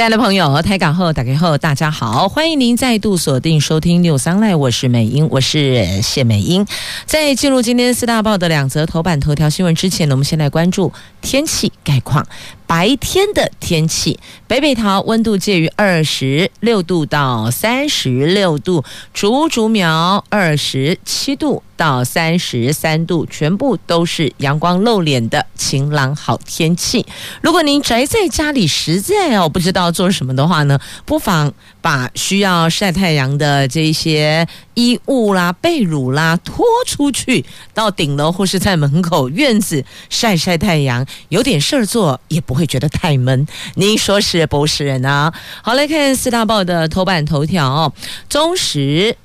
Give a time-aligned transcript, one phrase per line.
[0.00, 6.66] 亲爱的朋友，台港后打开后，大家好，欢迎您再度锁定收听《六三来》，我是美英，我是谢美英。
[7.04, 12.26] 在进入今天四大报的两则头版头条新闻之前呢，我们先来关注天气概况。
[12.70, 27.04] 白天的天气，北北桃温度介于二十六度到三十六度，竹竹苗二十七度到三十三度，全部都是阳光露脸的晴朗好天气。
[27.40, 42.59] 如果您宅在家里，实在哦不知道做什么的话呢，不妨把需要晒太阳的这些衣物啦、被褥啦拖出去，到顶楼或是在门口院子晒晒太阳，有点事儿做也不会。
[42.60, 45.32] 会觉得太闷，您说是不是呢？
[45.62, 47.92] 好，来看四大报的头版头条哦。
[48.28, 49.16] 中时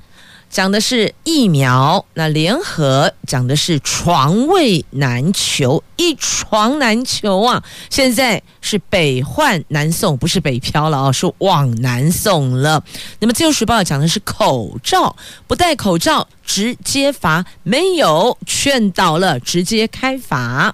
[0.50, 7.62] 讲的是疫苗，那联合讲的是床位难求，一床难求啊！
[7.90, 12.82] 现在是北换南送，不是北漂了啊，是往南送了。
[13.20, 15.14] 那么自由时报讲的是口罩，
[15.46, 20.74] 不戴口罩直接罚，没有劝导了，直接开罚，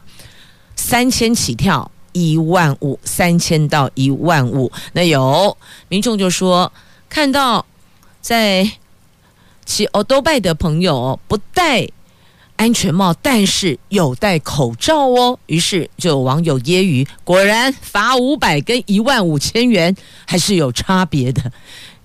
[0.75, 1.91] 三千起跳。
[2.14, 5.58] 一万五三千到一万五，那有
[5.90, 6.72] 民众就说
[7.09, 7.66] 看到
[8.22, 8.70] 在
[9.66, 11.88] 骑欧兜拜的朋友不戴
[12.58, 21.52] 安全帽，但是有戴口罩哦，于是就有网友揶揄：果然罚五百跟一万五千元还是有差别的。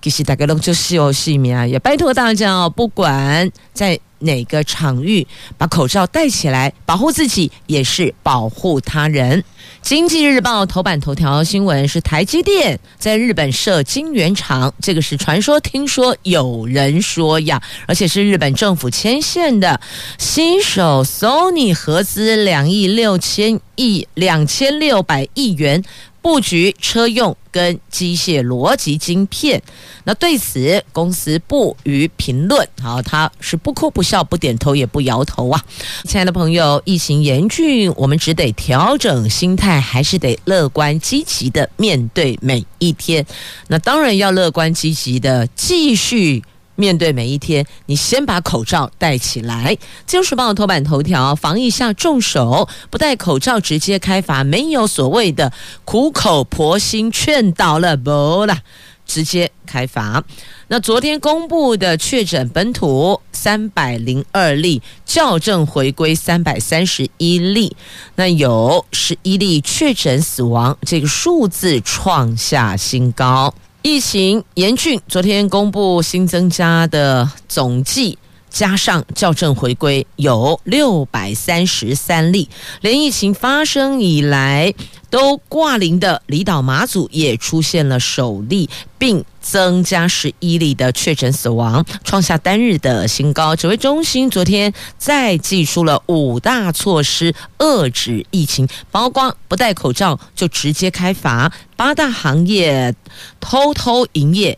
[0.01, 5.25] 其实大家都就是有细命啊，也拜托大家哦，不管在哪个场域，
[5.57, 9.43] 把口罩戴起来，保护自己也是保护他人。
[9.81, 19.79] 经济日报头版头条新闻是台积电在日本设晶圆厂，这个是传说，听说有人说呀，而且是日本政府牵线的，
[20.17, 25.83] 新手 Sony 合资两亿六千亿两千六百亿元。
[26.27, 29.63] 布局车用跟机械逻辑晶片，
[30.03, 32.67] 那对此公司不予评论。
[32.81, 35.63] 好，他是不哭不笑不点头也不摇头啊。
[36.03, 43.25] 亲爱的朋友，疫情严峻，我们只得调整心态，还是得乐观积极的面对每一天。
[43.69, 46.43] 那当然要乐观积极的继续。
[46.77, 49.77] 面对每一天，你先把口罩戴起来。
[50.05, 55.51] 金时报头版头条：防疫下重手，不戴口罩直接开罚，没有所谓的
[55.83, 58.61] 苦口婆心劝导了，不啦，
[59.05, 60.23] 直接开罚。
[60.67, 67.75] 那昨天公布的确诊本土三百零二例，校正回归三百三十一例，
[68.15, 73.53] 那有十一例确诊死亡，这个数字创下新高。
[73.83, 78.17] 疫情严峻，昨天公布新增加的总计，
[78.49, 82.49] 加上校正回归，有六百三十三例。
[82.81, 84.73] 连疫情发生以来
[85.09, 93.55] 都挂零的离岛马祖也出现了首例，并增加十一例的确诊死亡，创下单日的新高。
[93.55, 102.95] 指挥中心昨天再祭出了五大措施遏制疫情，包括不戴口罩就直接开罚，八大行业
[103.39, 104.57] 偷偷营业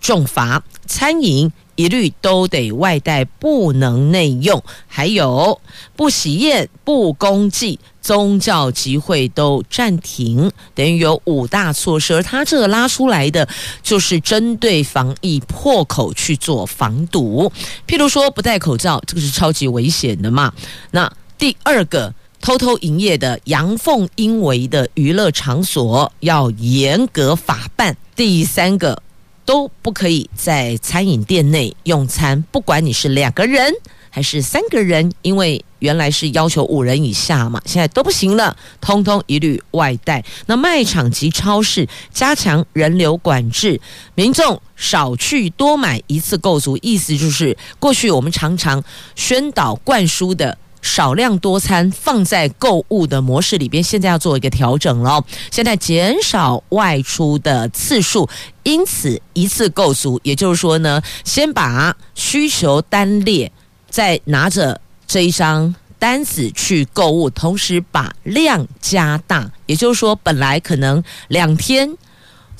[0.00, 1.52] 重罚，餐饮。
[1.76, 4.62] 一律都得外带，不能内用。
[4.86, 5.60] 还有
[5.96, 12.14] 不喜宴、不公祭、宗教集会都暂停，等于有五大措施。
[12.14, 13.48] 而他这个拉出来的，
[13.82, 17.50] 就是针对防疫破口去做防堵。
[17.86, 20.52] 譬如说，不戴口罩，这个是超级危险的嘛。
[20.90, 27.96] 那第二个，偷偷营业的阳奉阴违的娱乐场所，要严格法办。
[28.14, 29.02] 第三个。
[29.44, 33.72] 都不可以在餐饮店内用餐，不管你是两个人
[34.10, 40.22] 还是三个人，因为原来是要求五人以下嘛，现在都不行了，通通一律外带。
[40.46, 43.80] 那卖场及超市加强人流管制，
[44.14, 46.78] 民众少去多买，一次购足。
[46.82, 48.82] 意思就是，过去我们常常
[49.14, 50.58] 宣导灌输的。
[50.82, 55.24] 少量多餐放在购物的模式里边，现在要做一个调整了。
[55.50, 58.28] 现在减少外出的次数，
[58.64, 60.20] 因此一次购足。
[60.24, 63.50] 也就是说呢，先把需求单列，
[63.88, 69.50] 再拿着这一张单子去购物，同时把量加大。
[69.66, 71.88] 也就是说，本来可能两天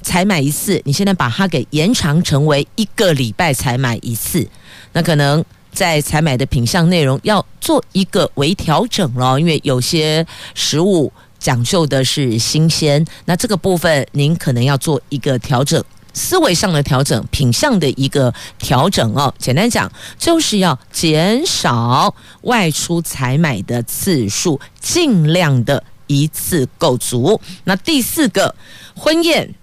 [0.00, 4.48] 才买一次，你现在把它给延长成为一个礼拜才买一次，
[4.92, 5.44] 那可能。
[5.72, 10.24] 在采买的品项内容要做一个微调整了，因为有些
[10.54, 15.82] 食物讲究的是新鲜，那这个部分您可能要做一个调整。
[16.14, 19.32] 思维上的调整，品相的一个调整哦。
[19.38, 27.40] 简单讲，就是要减少外出采买的次数，尽量的一次够足。
[27.64, 28.54] 那第四个，
[28.94, 29.54] 婚宴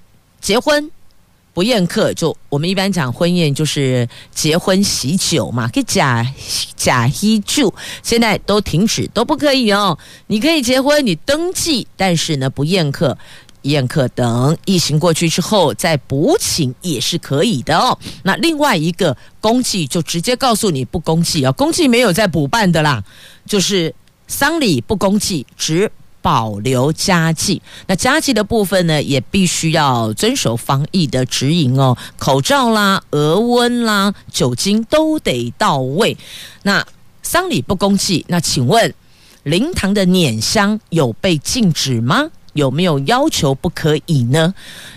[0.42, 0.90] 结婚
[1.60, 6.26] 不宴客，就我们一般讲婚宴就是结婚喜酒嘛，给假
[6.78, 10.00] 假喜酒，现在都停止，都不可以哦。
[10.28, 13.18] 你可以结婚，你登记，但是呢不宴客。
[13.64, 18.00] 宴客等疫情过去之后再补请也是可以的哦。
[18.24, 23.04] 那另外一个公祭就直接告诉你不公祭啊，公祭没有再补办的啦，
[23.46, 23.94] 就是
[24.30, 27.62] 丧礼不公祭，只保留家祭。
[27.88, 36.18] 那家祭的部分呢，也必须要遵守防疫的指引哦，口罩啦、额温啦、酒精都得到位。
[36.63, 36.86] 那
[37.24, 38.94] 丧礼不公祭，那请问
[39.44, 42.30] 灵堂的碾香有被禁止吗？
[42.54, 44.54] 有没有要求不可以呢？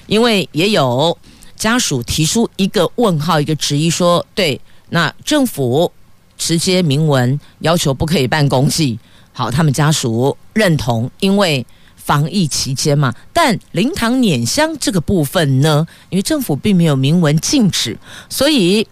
[0.06, 1.16] 因为也有
[1.54, 5.92] 家属提出一个问号，一个质疑，说：对，那政府
[6.38, 8.98] 直接明文要求不可以办公祭，
[9.32, 13.14] 好，他们家属认同，因为防疫期间嘛。
[13.32, 17.98] 但灵堂碾香这个部分呢，因为政府并没有明文禁止，
[18.28, 18.86] 所以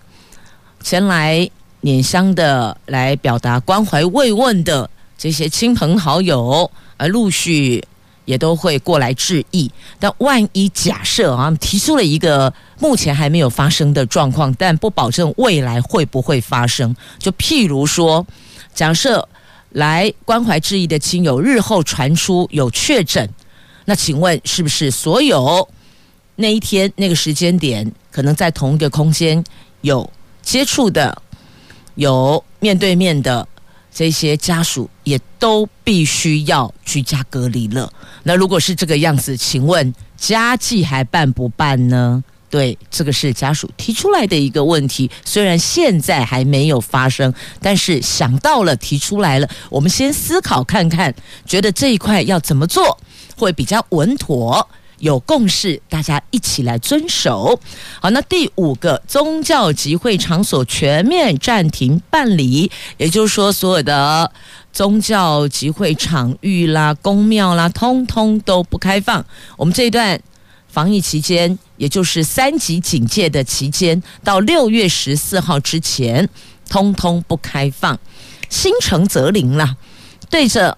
[0.82, 1.48] 前来
[1.82, 4.88] 碾香的、来表达关怀慰问的
[5.18, 7.84] 这些亲朋好友，而陆续。
[8.26, 16.94] 也都会过来致意，但万一假设啊，提出了一个目前还没有发生的状况，但不保证未来会不会发生。
[17.18, 18.24] 就譬如说，
[18.72, 19.26] 假设
[19.70, 23.28] 来关怀致意的亲友日后传出有确诊，
[23.84, 25.68] 那请问是不是所有
[26.36, 29.42] 那一天那个时间点可能在同一个空间
[29.80, 30.10] 有
[30.42, 31.22] 接触的、
[31.94, 33.46] 有面对面的？
[33.92, 37.92] 这些家属也都必须要居家隔离了。
[38.22, 42.22] 那如果是这个样子，请问家祭还办不办呢？
[42.50, 45.10] 对，这个是家属提出来的一个问题。
[45.24, 47.32] 虽然现在还没有发生，
[47.62, 49.48] 但是想到了，提出来了。
[49.70, 51.14] 我们先思考看看，
[51.46, 52.98] 觉得这一块要怎么做
[53.36, 54.68] 会比较稳妥。
[54.98, 57.58] 有共识，大家一起来遵守。
[58.02, 64.30] 好，那第五个，宗教集会场所全面暂停办理，也就是说，所有的
[64.74, 69.24] 宗教集会场域啦、宫庙啦，通通都不开放。
[69.56, 70.20] 我们这一段
[70.68, 76.28] 防疫期间，也就是三级警戒的期间，到六月十四号之前，
[76.68, 77.98] 通通不开放。
[78.50, 79.76] 心诚则灵啦，
[80.28, 80.76] 对着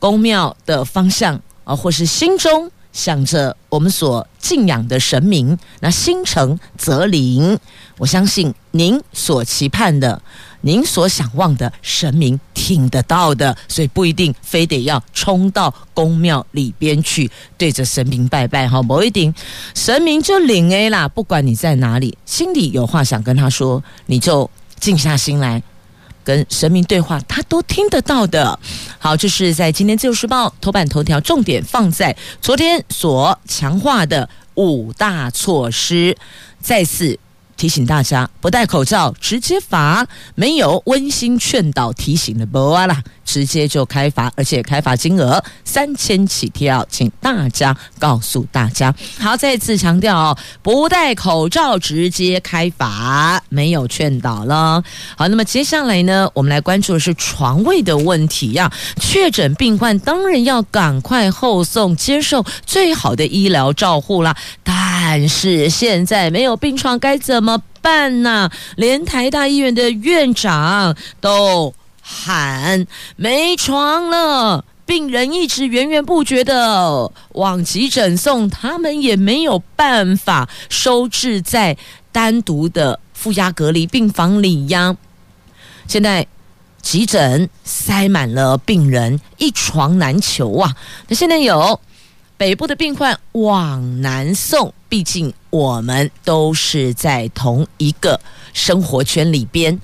[0.00, 2.72] 宫庙的方向啊，或是心中。
[2.92, 7.56] 想着我们所敬仰的神明，那心诚则灵。
[7.98, 10.20] 我相信您所期盼的、
[10.62, 12.40] 您所想望的神明
[12.70, 17.28] 听得到的，所以不一定非得要冲到宫庙里边去
[17.58, 19.34] 对着神明拜拜哈，某一顶
[19.74, 21.08] 神明就领 A 啦。
[21.08, 25.60] 不管你在哪里，心里有话想跟他说，你就静下心来。
[26.22, 28.56] 跟神明对话，他都听得到的。
[29.00, 36.16] 好，这是在今天《自由时报》头版头条，重点放在昨天所强化的五大措施，
[36.60, 37.18] 再次。
[37.60, 48.92] 提醒大家不戴口罩直接罚，没有温馨劝导提醒的不啊啦，直接就开罚，而且开罚金额三千起跳，请大家告诉大家。
[49.20, 54.82] 好，再次强调哦，不戴口罩直接开罚，没有劝导了。
[55.16, 58.68] 好，那么接下来呢，我们来关注的是床位的问题呀。
[59.00, 64.36] 确诊病患当然要赶快后送，接受最好的医疗照护啦。
[64.64, 67.16] 但是现在没有病床该？
[67.20, 68.50] 怎么办呢？
[68.76, 71.74] 连台大医院的院长都
[72.12, 81.76] 喊没床了，病人一直源源不绝的往急诊送，他们也没有办法收治在
[82.10, 84.96] 单独的负压隔离病房里呀。
[85.86, 86.26] 现在
[86.82, 90.74] 急诊塞满了病人，一床难求啊。
[91.08, 91.80] 那现在有。
[92.36, 98.18] 北部的病患往南送，毕竟我们都是在同一个
[98.54, 99.78] 生活圈里边。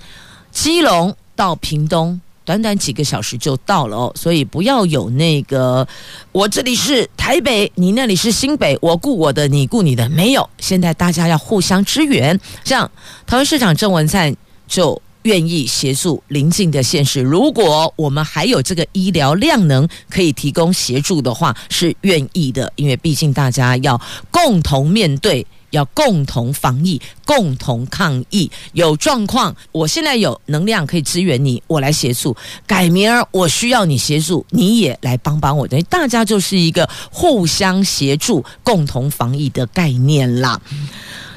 [0.52, 5.87] 基隆到屏东，短短几个小时就到了哦，所以不要有那个
[6.33, 10.49] 我这里是台北，你那里是新北，我顾我的，你顾你的，没有。
[10.59, 12.90] 现在大家要互相支援，像
[13.26, 14.35] 台湾市长郑文灿
[14.66, 15.00] 就。
[15.23, 24.00] 愿意协助邻近的县市，如果我们还有这个医疗量能可以提供协助的话，是愿意的，因为毕竟大家要
[24.31, 25.45] 共同面对，
[25.76, 28.50] 要共同防疫、共同抗疫。
[28.73, 32.35] 有状况，我现在有能量可以支援你，我来协助；
[32.66, 35.68] 改明儿我需要你协助，你也来帮帮我。
[35.68, 40.61] 等于大家就是一个互相协助、共同防疫的概念啦。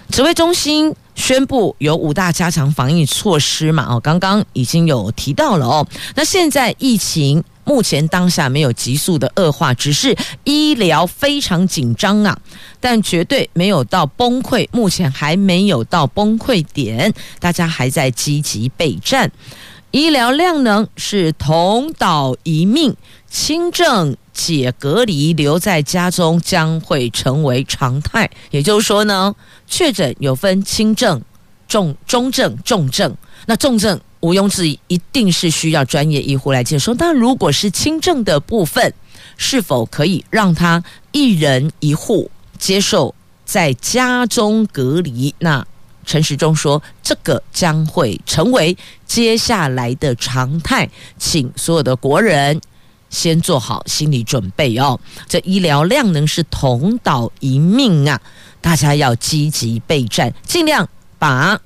[0.10, 3.86] 指挥中心宣布有五大加强防疫措施嘛？
[3.88, 5.88] 哦，刚刚已经有提到了哦。
[6.16, 12.36] 那现在疫情目前当下没有急速的恶化，只是医疗非常紧张啊，
[12.80, 19.32] 但绝对没有到崩溃，目前还没有到崩溃点，大家还在积极备战。
[19.92, 22.96] 医疗量能是同岛一命，
[23.30, 28.28] 轻症解隔离留在家中将会成为常态。
[28.50, 29.36] 也就是说呢，
[29.68, 31.22] 确诊有分轻症、
[31.68, 33.16] 重中症、重症。
[33.46, 36.94] 那重症毋庸置疑，一定是需要专业医护来接收。
[36.94, 38.94] 但如果是轻症的部分，
[39.38, 45.34] 是否可以让他一人一户接受在家中隔离？
[45.40, 45.66] 那？
[46.06, 52.60] 陈时中说：“这个将会成为接下来的常态，请所有的国人
[53.12, 55.00] 先做好心理准备哦。
[55.28, 58.20] 这医疗量能是同岛一命啊，
[58.60, 61.62] 大家要积极备战，尽量把。”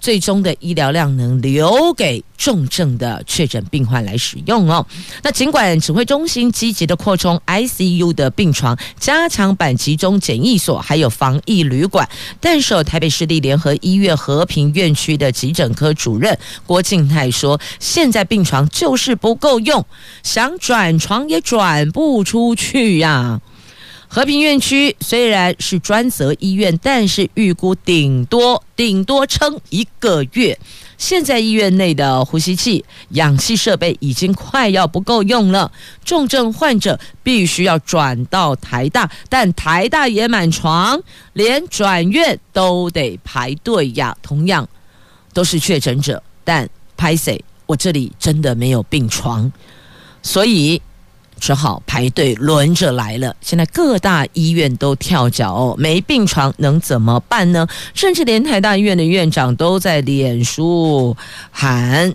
[0.00, 4.86] 最终的医疗量能留给重症的确诊病患来使用哦。
[5.22, 12.08] 那尽管指挥中心积极的扩充 ICU 的病床、加强版集中检疫所，还有防疫旅馆，
[12.40, 19.84] 但是台北市立联合医院和平院区的急诊科主任郭静泰说，现在病床就是不够用，
[20.22, 23.40] 想转床也转不出去呀、
[24.10, 30.58] 和平院区虽然是专责医院，但是预估顶多顶多撑一个月。
[30.96, 35.70] 现在医院内的呼吸器、氧气设备已经快要不够用了，
[36.04, 41.00] 重症患者必须要转到台大，但台大也满床，
[41.34, 44.16] 连转院都得排队呀。
[44.22, 44.66] 同样
[45.34, 49.52] 都是确诊者，但拍谢，我这里真的没有病床，
[50.22, 50.80] 所以。
[51.38, 53.34] 只好排队轮着来了。
[53.40, 57.66] 现在各大医院都跳脚哦，没病床能怎么办呢？
[57.94, 61.16] 甚至连台大医院的院长都在脸书
[61.50, 62.12] 喊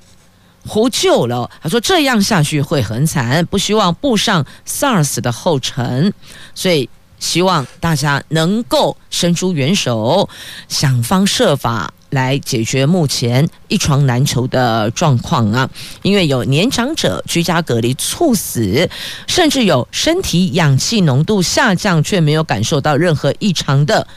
[0.67, 1.49] 呼救了。
[1.61, 6.13] 他说这样下去会很惨，不希望步上 SARS 的后尘，
[6.53, 6.89] 所以
[7.19, 10.29] 希望大家能够伸出援手，
[10.67, 11.93] 想方设法。
[12.13, 15.69] 来解决目前一床难求的状况啊！
[16.01, 18.89] 因为有年长者居家隔离猝死，
[19.27, 24.07] 甚至有身体氧气浓度下降却没有感受到任何异常的，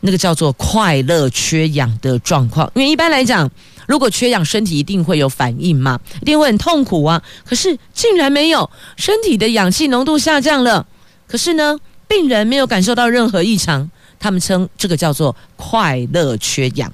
[0.00, 2.70] 那个叫做快乐缺氧的状况。
[2.74, 3.50] 因为一般来讲，
[3.88, 7.22] 如果缺氧，身体一定会有反应嘛，一定会很痛苦啊。
[7.44, 10.86] 可是竟然没有，身体的氧气浓度下降了，
[11.26, 13.90] 可是呢，病人没有感受到任何异常。
[14.18, 16.92] 他们称这个叫做快乐缺氧，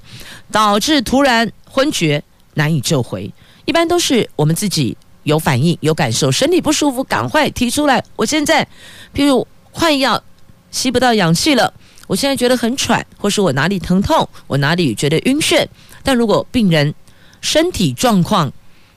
[0.50, 2.22] 导致突然昏厥，
[2.54, 3.32] 难以救回。
[3.64, 8.02] 一般都是我们自己有反应、有感受，身体不舒服，赶快提出来。
[8.16, 8.66] 我现在，
[9.14, 10.22] 譬如换药，
[10.70, 11.72] 吸不到氧气了，
[12.06, 15.66] 我现在觉得很喘，或是我哪里疼痛，我哪里觉得晕眩。
[16.02, 16.94] 但如果病人
[17.40, 18.52] 身体状况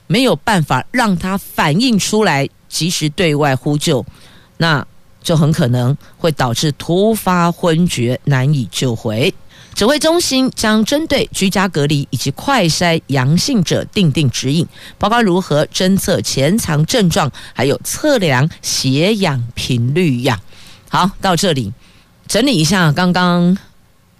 [0.06, 4.04] 没有办法让他反应出来，及时对外呼救，
[4.58, 4.86] 那。
[5.26, 9.34] 就很可能会导致突发昏厥，难以救回。
[9.74, 14.64] 指挥中心将针对居家隔离以及快筛阳性者订定指引，
[14.98, 20.40] 包括如何侦测潜藏症状，还有测量血氧频率呀。
[20.88, 21.72] 好，到这里
[22.28, 23.58] 整理一下刚刚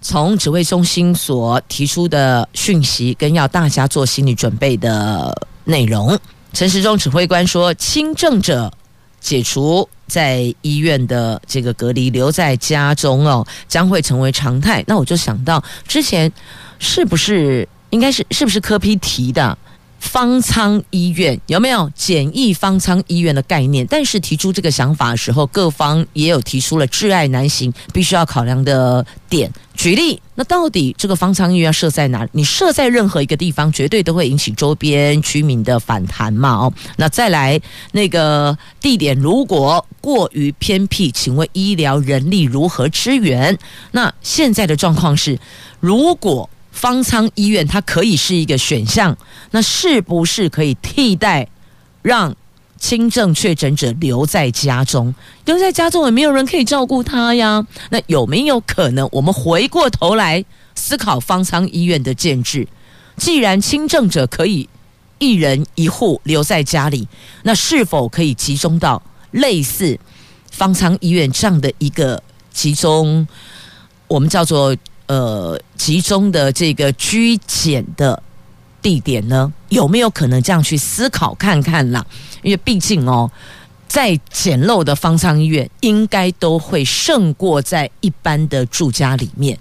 [0.01, 6.19] 从指挥中心所提出的讯息，跟要大家做心理准备的内容。
[6.53, 8.71] 陈时中指挥官说，轻症者
[9.27, 9.87] 解除。
[10.07, 14.81] 在医院的这个隔离，留在家中哦，将会成为常态。
[14.87, 16.31] 那我就想到，之前
[16.79, 19.57] 是不是应该是是不是科 P 提的？
[19.99, 23.85] 方舱医院有没有简易方舱医院的概念？
[23.89, 29.51] 但是提出这个想法的时候，各方也有提出了挚爱难行，必须要考量的点。
[29.75, 32.27] 举例，那到底这个方舱医院设在哪？
[32.31, 36.49] 你设在任何一个地方，绝对都会引起周边居民的反弹嘛？
[36.51, 37.59] 哦，那再来
[37.91, 43.57] 那个地点如果过于偏僻，请问医疗人力如何支援？
[43.91, 45.37] 那现在的状况是，
[45.79, 49.17] 如果方舱医院它可以是一个选项，
[49.49, 51.47] 那是不是可以替代
[52.03, 52.35] 让
[52.77, 55.13] 轻症确诊者留在家中？
[55.45, 57.65] 留在家中也没有人可以照顾他呀。
[57.89, 62.67] 那有没有可能我们回过头来思考方舱医院的建制？
[63.17, 64.69] 既然轻症者可以
[65.17, 67.07] 一人一户留在家里，
[67.41, 69.99] 那是否可以集中到类似
[70.51, 72.21] 方舱医院这样的一个
[72.53, 73.27] 集中？
[74.07, 74.77] 我们叫做
[75.07, 78.21] 呃集中的这个居检的
[78.81, 79.51] 地点呢？
[79.69, 82.05] 有没有可能这样去思考看看啦？
[82.41, 83.29] 因为毕竟哦，
[83.87, 89.57] 在简陋的方舱医院，应该都会胜过在一般的住家里面。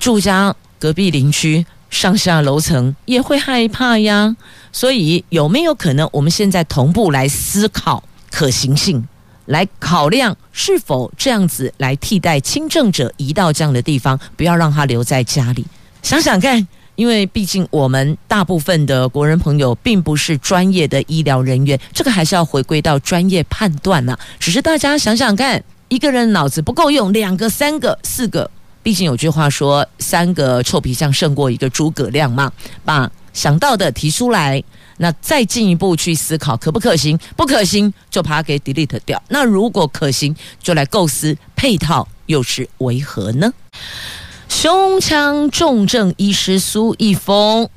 [0.00, 4.36] 住家隔壁邻居、上下楼层也会害怕呀。
[4.72, 9.06] 所以有没有可能，我们现在同步来思考可行性？
[9.46, 15.64] 来考量是否这样子来替代轻症者移到这样的地方，不要让他留在家里。
[16.02, 24.16] 想想看，因为毕竟我们大部分的国人朋友并不是专业的医疗人员，这个还是要回归到专业判断呐。
[24.38, 28.50] 只是大家想想看，一个人脑子不够用，两个、三个、四个，
[28.82, 32.50] 毕竟有句话说，三个臭皮匠胜过一个诸葛亮嘛，
[32.84, 34.64] 把想到的提出来。
[34.98, 39.22] 那再进一步去思考可不可行，不可行就把它给 delete 掉。
[39.28, 43.52] 那如果可行，就来构思配套又是为何呢？
[44.48, 47.68] 胸腔重症医师苏一峰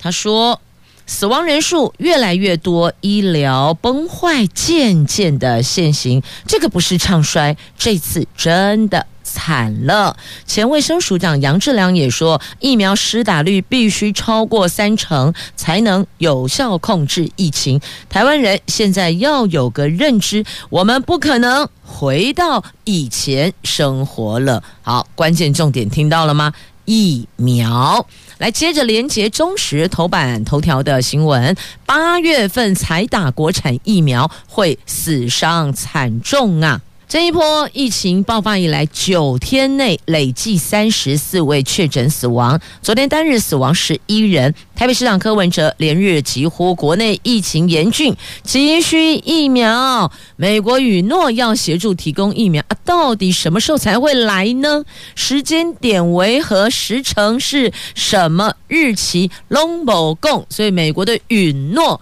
[0.00, 0.60] 他说，
[1.06, 9.06] 死亡人数越来越多，医疗崩坏渐渐的现形，这个不是唱衰，这次真的。
[9.24, 10.16] 惨了！
[10.46, 17.80] 前卫生署长杨志良也说，疫苗施打率必须超过三成，才能有效控制疫情。
[18.08, 24.62] 台湾人现在要有个认知，我们不可能回到以前生活了。
[24.82, 26.52] 好，关键重点听到了吗？
[26.84, 28.06] 疫苗。
[28.38, 36.82] 来，接着连接中时头版头条的新闻：八月份才打国产疫苗，会死伤惨重啊！
[37.14, 42.60] 这一波疫情爆发以来，九天内累计三十四位确诊死亡。
[42.82, 44.52] 昨天单日死亡十一人。
[44.74, 50.10] 台北市长柯文哲连日疾呼国内疫情严峻，急需疫苗。
[50.34, 54.84] 美国允诺要协助提供疫苗啊，到底什么时候才会来呢？
[55.14, 56.68] 时间点为何？
[56.68, 59.30] 时程是什么日期？
[59.46, 60.44] 拢无讲。
[60.50, 62.00] 所以美国的允诺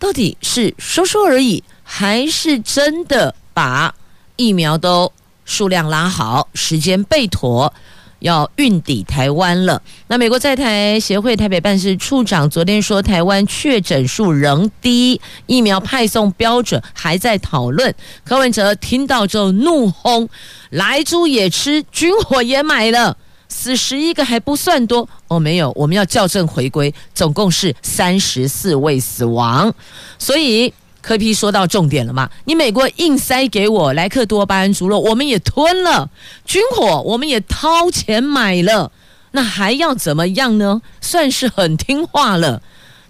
[0.00, 3.94] 到底是说说而已，还是真的把？
[4.36, 5.12] 疫苗都
[5.44, 7.72] 数量拉好，时间备妥，
[8.20, 9.80] 要运抵台湾了。
[10.08, 17.94] 那美国在台协会台北办事处长昨天说，台湾确诊数仍低，疫苗派送标准还在讨论。
[18.24, 20.28] 柯文哲听到之后怒轰：
[20.70, 23.16] 莱猪也吃，军火也买了，
[23.48, 29.72] 死十一个还不算多哦，没有，我们要校正回归，总共是三十四位死亡，
[30.18, 30.72] 所以。
[31.04, 32.30] 柯 P 说到重点了嘛？
[32.46, 36.08] 你美国硬塞给我莱克多巴胺猪肉，我们也吞了；
[36.46, 38.90] 军火我们也掏钱买了，
[39.32, 40.80] 那还要怎么样呢？
[41.02, 42.62] 算是很听话了。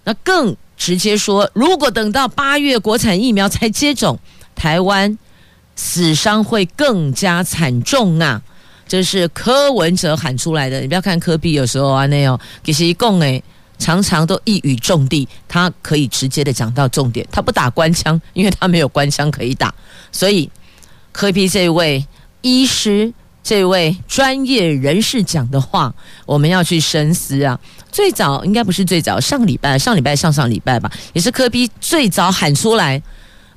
[0.03, 4.19] 那更直接说，如果等到八月国产疫苗才接种，
[4.57, 5.17] 台湾
[5.77, 8.43] 死伤会更加惨重啊！
[8.89, 10.81] 这是柯文哲喊出来的。
[10.81, 13.41] 你不要看柯 P 有时候啊那样，其实一共诶。
[13.79, 17.27] 常常都一语中的，他可以直接的讲到重点。
[17.31, 19.75] 他不打官腔，因为他没有官腔可以打。
[20.13, 20.49] 所以
[21.13, 22.07] 科 P 这位
[22.41, 27.59] 医师、这位专业人士讲的话，我们要去深思啊。
[27.91, 33.01] 最早应该不是最早，上礼拜、上礼拜、上上礼拜吧，也是科 P 最早喊出来，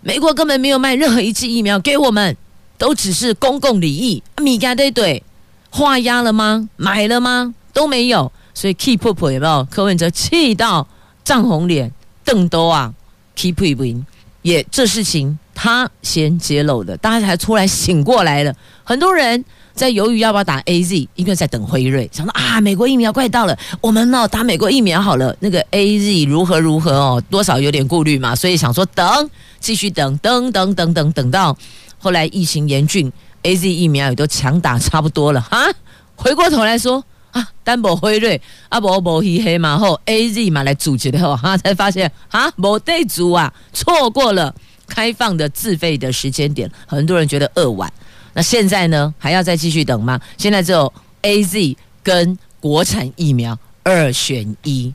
[0.01, 2.36] 美国根本没有卖任何一剂疫苗给我们，
[2.77, 4.21] 都只是公共礼义。
[4.41, 5.23] 米加对对，
[5.71, 6.69] 画押了吗？
[6.75, 7.53] 买了吗？
[7.73, 8.32] 都没有。
[8.58, 9.63] 所以 keep up 有没有？
[9.70, 10.88] 柯文哲气到
[11.24, 11.91] 涨红脸，
[12.26, 12.91] 瞪兜啊
[13.36, 14.04] ，keep up
[14.41, 18.52] 也这事情他先揭露的，大家才突然醒过来了。
[18.84, 25.38] 很多人在犹豫要不要打 AZ，因为在等辉瑞，想到啊，美国疫苗快到了，我们呢打美国疫苗好了。
[25.39, 31.56] 那个 AZ 如何如何哦，多少有点顾虑嘛，所以想说等，继续等，等等等等，等到
[32.00, 33.12] 后来疫情严峻
[33.43, 35.72] ，AZ 疫苗也都强打差不多了哈，
[36.15, 37.04] 回过头来说。
[37.32, 44.54] 啊，单博辉瑞，啊博博希黑马后 A Z 嘛来组织的吼，哈才发现啊，某对组啊，错过了
[44.88, 47.92] 开放的自费的时间点，很多人觉得扼腕。
[48.34, 50.20] 那现在呢，还要再继续等吗？
[50.38, 54.94] 现在只有 A Z 跟国产疫苗二选一。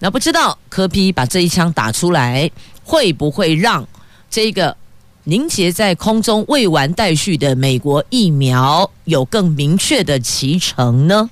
[0.00, 2.50] 那不知道柯 P 把这一枪打出来，
[2.82, 3.86] 会不会让
[4.28, 4.76] 这个
[5.22, 11.30] 凝结在空中未完待续的美国疫苗有更明确的期程呢？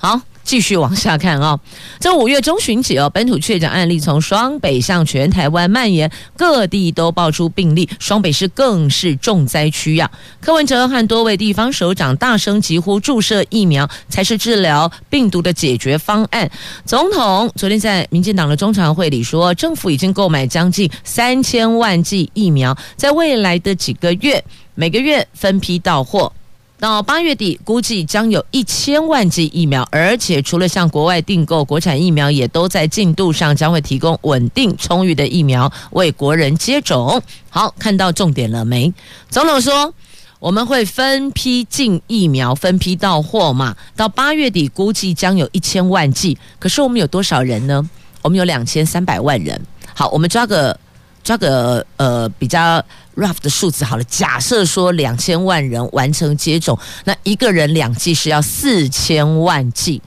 [0.00, 1.60] 好，继续往下看啊、哦。
[1.98, 10.38] 这五月中旬起哦，本土确诊案例从双北向全台湾蔓延，各地都爆出病例，双北市更是重灾区呀、啊。
[10.40, 16.48] 柯文哲和多位地方首长大声疾呼，注射疫苗才是治疗病毒的解决方案。
[16.84, 24.44] 总统昨天在民进党的中常会里说，政府已经购买将近三千万剂疫苗，在未来的几个月，
[24.76, 26.32] 每个月分批到货。
[26.78, 37.20] 到八月底，估计将有一千万剂疫苗，而且除了向国外订购，国产疫苗也都在进度上，将会提供稳定充裕的疫苗为国人接种。
[37.50, 38.92] 好，看到重点了没？
[39.28, 39.92] 总统说。
[40.40, 43.76] 我们会分批进疫苗，分批到货嘛。
[43.96, 46.38] 到八月底，估计将有一千万剂。
[46.60, 47.90] 可是我们有多少人呢？
[48.22, 49.60] 我们有两千三百万人。
[49.92, 50.78] 好，我们抓个
[51.24, 52.80] 抓个呃比较
[53.18, 54.04] rough 的数字好了。
[54.04, 60.00] 假设说两千万人完成接种，那一个人两剂是要四千万剂。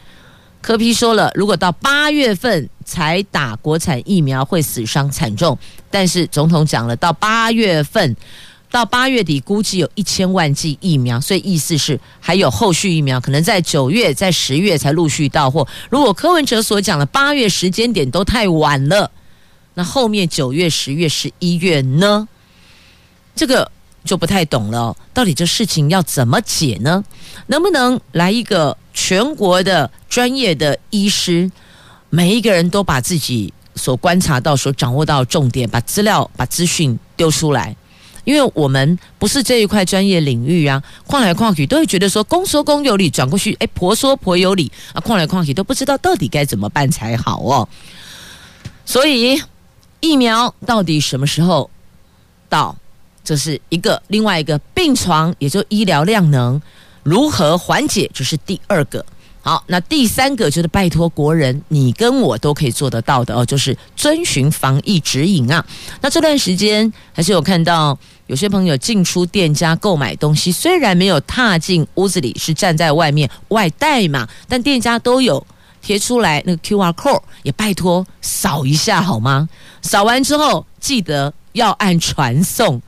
[0.62, 5.58] 柯 P 说了，如果到八月份才打国产疫苗，会死伤惨重。
[5.90, 8.16] 但是总统讲了，到八月份。
[8.70, 15.68] 到八月底，估计有一千万剂疫苗，所以意思是还有后续疫苗，可能在九月、在十月才陆续到货。
[15.90, 19.12] 如果柯文哲所讲的八月时间点都太晚了，
[19.74, 22.26] 那后面九月、十月、十一月呢？
[23.36, 23.70] 这个
[24.04, 24.96] 就不太懂了。
[25.14, 27.04] 到底这事情要怎么解呢？
[27.48, 31.52] 能不能来一个全国的专业的医师，
[32.10, 37.76] 每一个人都把自己所观察到、所掌握到的重点，把资料、把资讯丢出来？
[38.24, 47.68] 因为我们不是这一块专业领域啊，况来况去都会觉得说公说公有理，转过去哎婆说婆有理啊，况来况去都不知道到底该怎么办才好哦。
[48.86, 49.42] 所以
[50.00, 51.70] 疫苗到底什么时候
[52.48, 52.76] 到？
[53.24, 56.62] 这是一个，另外一个病床也就医疗量能
[57.04, 59.06] 如何缓解，这是第二个。
[59.44, 65.66] 好，那第三个就是拜托国人，你跟我都可以做得到的哦，就是遵循防疫指引啊。
[66.00, 75.44] 那这段时间还是有看到有些朋友进出店家购买东西，虽然没有踏进屋子里，是站在外面外带嘛，但店家都有
[75.82, 79.50] 贴出来那个 QR code，也拜托扫一下好吗？
[79.82, 82.80] 扫完之后记得要按传送。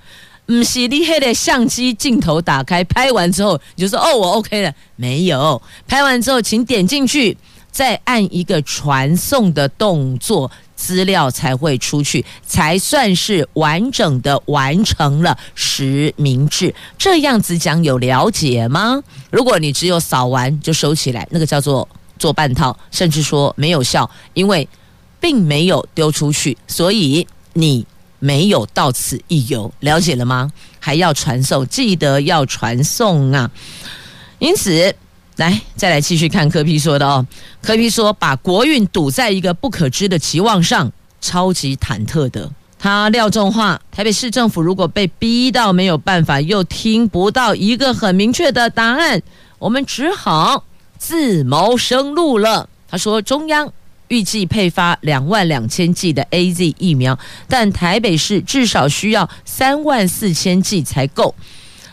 [0.47, 4.73] 唔是你黑的相机镜头打开，拍完之后你就说哦，我 OK 了。
[4.97, 7.37] 没有，拍完之后请点进去，
[7.71, 16.75] 再按一个传送的动作，资料才会出去，才算是完整的完成了实名制。
[16.97, 19.01] 这样子讲有了解吗？
[19.31, 21.87] 如果你只有扫完就收起来，那个叫做
[22.19, 24.67] 做半套，甚至说没有效，因为
[25.21, 27.87] 并没有丢出去，所以你。
[28.23, 30.49] 没有到此一游，了解了吗？
[30.79, 33.51] 还要传送，记得要传送啊！
[34.39, 34.95] 因此，
[35.35, 37.27] 来再来继续看柯 P 说的哦。
[37.61, 42.49] 柯 P 说，把国运赌在一个不可知的期望上，超级忐忑的。
[42.79, 49.21] 他撂重话：台北市政府如果被逼到没有办法，又听不到一个很明确的答案，
[49.59, 50.63] 我们只好
[50.97, 52.69] 自谋生路了。
[52.87, 53.73] 他说，中央。
[54.07, 61.33] 预计配发两万两千剂的 AZ 疫苗，但台北市至少需要三万四千剂才够。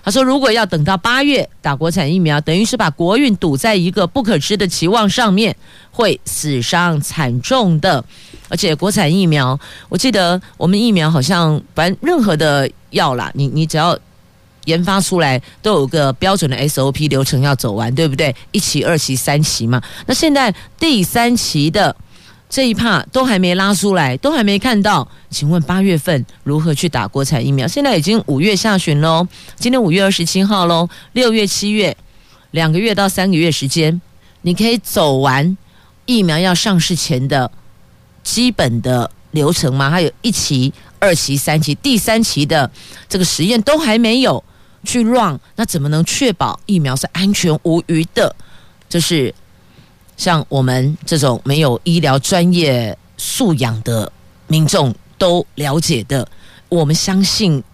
[0.03, 5.55] 他说，如果要等到八月打国产疫苗，等于是把国运赌在一个不可知的期望上面，
[5.91, 8.03] 会死伤惨重的。
[8.49, 13.97] 而且国产疫苗，我记得我们疫苗好像反正任何的药啦，你你只要
[14.65, 18.35] 研发出来，都有个标准的 SOP 流程要走完，对不对？
[18.53, 19.83] 一期、二期、三期嘛。
[20.07, 21.95] 那现在第三期的。
[22.53, 25.07] 这一趴都还没拉出来，都还没看到。
[25.31, 27.65] 请问八月份如何去打国产疫苗？
[27.65, 31.97] 现在已经五月下旬喽，今天五月二十七号喽，六月、七月
[32.51, 34.01] 两个月到三个月时间，
[34.43, 35.57] 你可以走完
[36.07, 37.49] 疫苗要上市前的
[38.25, 39.89] 基本的流程吗？
[39.89, 42.69] 还有一期、二期、三期，第三期的
[43.09, 44.43] 这个实验都还没有
[44.85, 48.35] 去 run，那怎么能确保疫苗是安全无虞的？
[48.89, 49.35] 就是。
[50.17, 54.13] 像我们这种没有医疗专业素养的
[54.49, 56.29] 民众都了解的，
[56.69, 57.65] 我们相信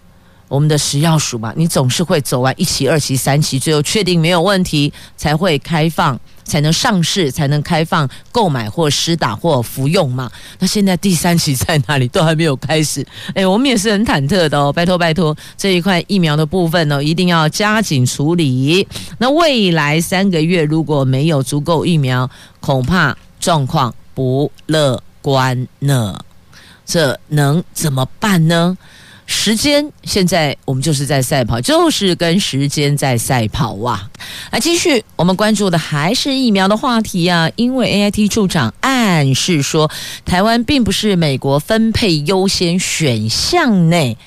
[0.47, 6.19] 我们的食药署嘛，你总是会走完一期、二期、三期，最后确定没有问题才会开放。
[6.47, 10.31] 才能上市，才能开放购买或施打或服用嘛？
[10.59, 12.07] 那现在第三期在哪里？
[12.07, 13.05] 都还没有开始。
[13.33, 14.71] 哎，我们也是很忐忑的哦。
[14.71, 18.87] 拜托拜托，这一块疫苗的部分呢，一定要加紧处理。
[19.17, 22.29] 那未来三个月如果没有足够疫苗，
[22.61, 26.17] 恐怕状况不乐观呢。
[26.85, 28.77] 这能怎么办呢？
[29.29, 34.09] 时间现在我们就是在赛跑，就是跟时间在赛跑哇！
[34.51, 39.91] 来继续，我们关注的还是疫苗的话题啊，因为 AIT 处长暗示说，
[40.25, 44.17] 台湾并不是美国分配优先选项内，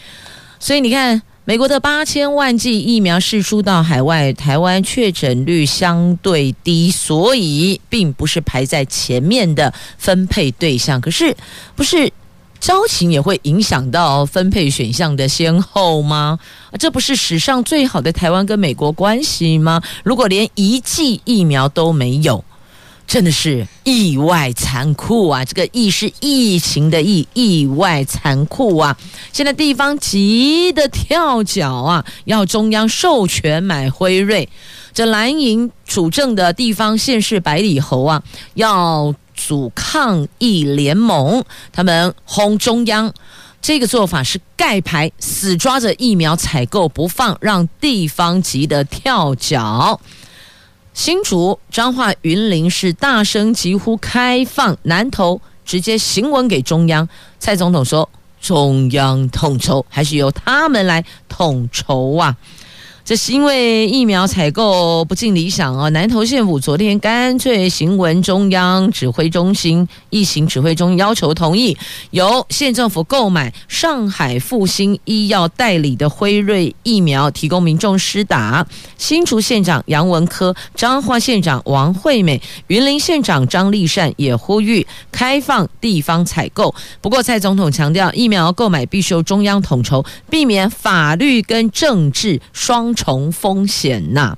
[0.58, 11.00] 所以你看，美国的八千万剂疫苗释出到海外，台湾确诊率相对低，所以并不是排在前面的分配对象。
[11.00, 11.34] 可是
[11.74, 12.12] 不是？
[12.60, 16.38] 交情也会影响到分配选项的先后吗？
[16.78, 19.82] 这不是史上最好的台湾跟美国关系吗？
[20.04, 22.44] 如果连一剂疫苗都没有。
[23.06, 25.44] 真的是意外残酷啊！
[25.44, 28.96] 这个“疫”是疫情的“疫”，意外残酷啊！
[29.32, 34.48] 现在地方急得跳脚啊，要中央授权买辉瑞。
[34.92, 38.22] 这蓝营主政的地方县市百里侯啊，
[38.54, 39.12] 要
[39.46, 43.12] 组抗疫联盟，他们轰中央。
[43.62, 50.00] 这个做法是盖牌，死抓着疫苗采购不放，让地方急得跳脚。
[50.92, 57.08] 新竹彰化云林是大声疾呼开放南投，直接行文给中央。
[57.38, 58.08] 蔡总统说
[58.40, 62.36] ：“中央统筹，还是由他们来统筹啊。”
[63.04, 65.90] 这是因为疫苗采购不尽理想哦！
[65.90, 71.76] 南投县府昨天干脆行文中央指挥中心，疫情指挥中要求同意
[72.10, 78.64] 由县政府购买上海复星医药代理的辉瑞疫苗，提供民众施打。
[78.96, 86.72] 新竹县长杨文科、彰化县长王惠美、云林县长张丽善也呼吁开放地方采购。
[87.00, 94.36] 不过蔡总统强调，疫苗购买必须由中央统筹，避免法律跟政治双重风险呐，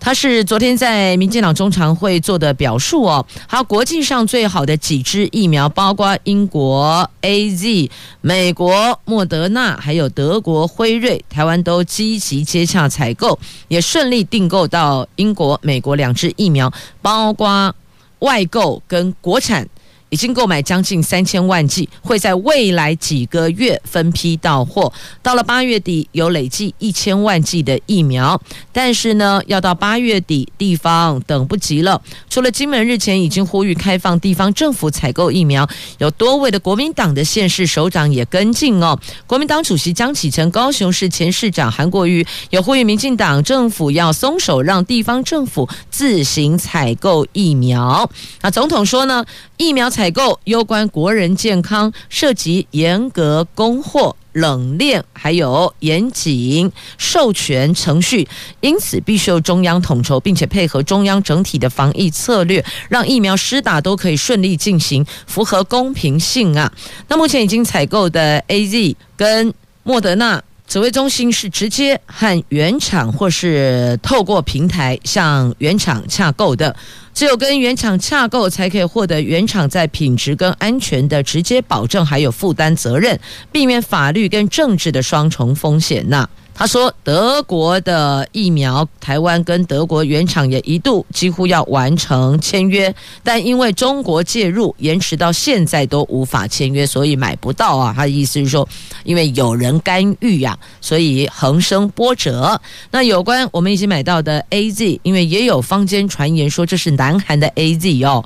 [0.00, 3.26] 他是昨天在民进党中常会做的表述哦。
[3.48, 17.74] 还有国际上最好的几支疫苗，包括英国 AZ、美国莫德纳，还有德国辉瑞，台湾都积极接洽采购，也顺利订购到英国、美国两支疫苗，包括
[18.20, 19.68] 外购跟国产。
[20.10, 24.92] 已经购买将近三千万剂，会在未来几个月分批到货。
[25.22, 28.40] 到了八月底，有累计一千万剂的疫苗。
[28.72, 32.00] 但是呢，要到八月底，地方等不及了。
[32.30, 35.68] 除了金门日前已经呼吁开放地方政府采购疫苗，
[35.98, 38.98] 有多位的国民党的县市首长也跟进哦。
[39.26, 48.08] 国民党主席江启臣、高雄市前市长韩国瑜有呼吁民进党政府要松手，让地方政府自行采购疫苗。
[48.42, 49.24] 那总统说呢，
[49.56, 58.28] 疫苗采购攸关国人健康，涉及严格供货、冷链，还有严谨授权程序，
[58.60, 66.72] 因此必须由中央统筹，并且配合中央整体的防疫策略，让疫苗施打都可以顺利进行，符合公平性啊。
[67.08, 70.40] 那目前已经采购的 AZ 跟莫德纳。
[70.68, 76.76] 指挥中心是直接和原厂或是透过平台向原厂洽购的，
[77.18, 83.18] 只有跟原厂洽购，才可以获得原厂在品质跟安全的直接保证，还有负担责任，
[83.50, 86.28] 避免法律跟政治的双重风险呐。
[86.58, 92.92] 他说：“德国的疫苗，台湾跟德国原厂也一度几乎要完成签约，
[93.22, 98.68] 但因为中国介入，延迟到现在都无法签约，所以买不到啊。”他的意思是说，
[99.04, 102.60] 因为有人干预呀，所以横生波折。
[102.90, 108.24] 那有关我们已经买到的 AZ，因为也有坊间传言说这是南韩的 AZ 哦，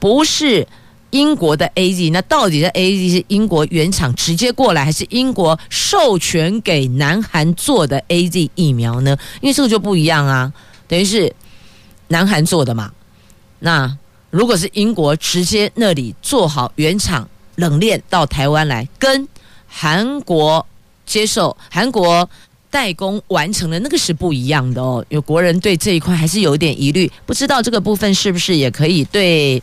[0.00, 0.66] 不是。
[1.14, 9.16] 英国的 AZ，那到底是 AZ 是英国原厂直接过来，还是英国授权给南韩做的 AZ 疫苗呢？
[9.40, 10.52] 因为这个就不一样啊，
[10.88, 11.32] 等于是
[12.08, 12.90] 南韩做的嘛。
[13.60, 13.96] 那
[14.30, 19.28] 如果是英国直接那里做好原厂冷链到台湾来，跟
[19.68, 20.66] 韩国
[21.06, 22.28] 接受韩国
[22.72, 25.06] 代工完成的那个是不一样的哦。
[25.10, 29.62] 有国人对这一块还是有点疑虑，不知道这个部分是不是也可以对。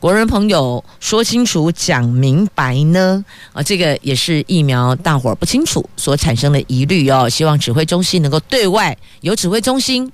[0.00, 3.24] 国人朋友说清楚、讲明白呢？
[3.52, 7.28] 啊，这个也是疫苗大伙儿不清楚所产生的疑虑哦。
[7.28, 10.10] 希望指挥中心能够对外由指挥中心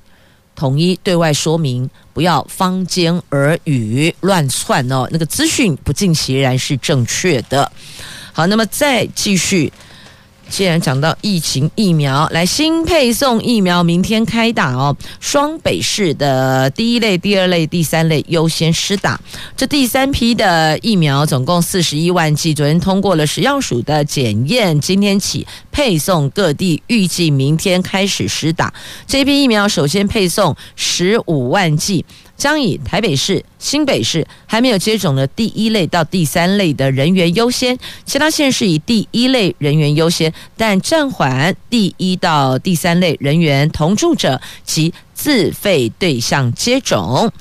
[0.55, 5.07] 统一对外说明，不要坊间耳语乱窜哦。
[5.11, 7.71] 那个资讯不尽其然是正确的。
[8.33, 9.71] 好，那么再继续。
[10.55, 14.97] 既然讲到疫情疫苗，来新配送疫苗，明天开打哦。
[15.19, 19.21] 双北市的第一类、第二类、第三类优先施打。
[19.57, 28.73] 这第三批的疫苗总共四十一万剂，昨天通过了食药署的检验，今天起配送各地，预计明天开始施打。
[29.09, 32.05] 这批疫苗首先配送十五万剂。
[32.37, 47.33] 将以台北市、新北市还没有接种的第一类到第三类的人员优先，其他县市以第一类人员优先，但暂缓第一到第三类人员同住者及自费对象接种。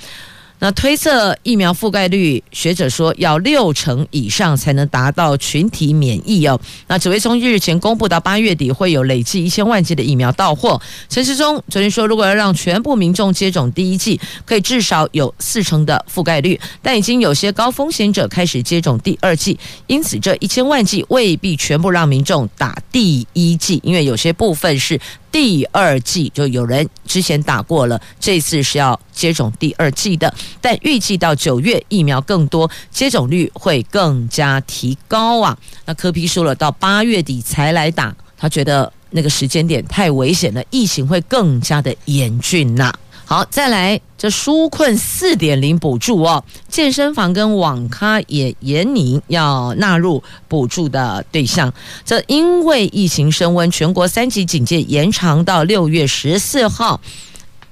[0.64, 6.58] 那推测疫苗覆盖率，学者说要六成以上才能达到群体免疫哦。
[6.88, 10.82] 那指挥中日前公布到八月底会有累计一千万剂的疫苗到货。
[11.10, 24.98] 陈时中昨天说，如果要让全部民众接种第一剂，可以至少有四成的覆盖率，但已经有些高风险者开始接种第二剂，因此这一千万剂未必全部让民众打第一剂，因为有些部分是。
[25.34, 35.58] 第二剂就有人之前打过了，这次是要接种第二剂的，但预计到九月疫苗更多，接种率会更加提高啊。
[35.86, 42.94] 那科比说了，到八月底才来打，他觉得那个时间点太危险了，疫情会更加的严峻呐。
[43.26, 51.74] 好，再来这纾困四点零补助哦，健身房跟网咖也严拟要纳入补助的对象。
[52.06, 57.02] 这因为疫情升温，全国三级警戒延长到六月十四号。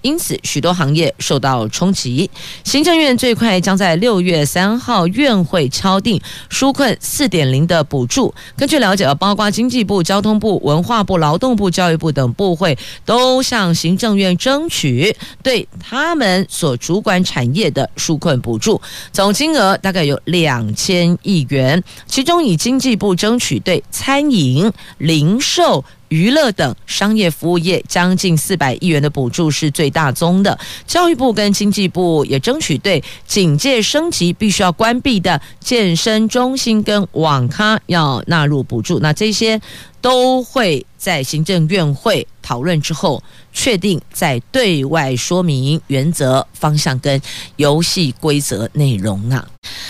[0.01, 2.29] 因此，许多行业受到冲击。
[2.63, 8.33] 行政院最快将在六月三号院会敲定纾困四点零的补助。
[8.55, 21.83] 根据了解，包括经济部、交通部、文化部、劳动部、教育部等部会都向行政院争取对他们所主管产业的纾困补助，总金额大概有两千亿元。
[22.07, 25.83] 其中，以经济部争取对餐饮、零售。
[26.11, 39.59] 娱乐等商业服务业将近四百亿元的补助是最大宗的，教育部跟经济部也争取对警戒升级必须要关闭的健身中心跟网咖要纳入补助，那这些。
[40.01, 43.21] 都会在行政院会讨论之后，
[43.53, 47.21] 确定在对外说明原则、方向跟
[47.55, 49.47] 游戏规则内容啊。